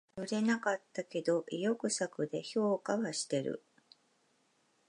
[0.17, 3.63] 売れなかったけど意欲作で評価はしてる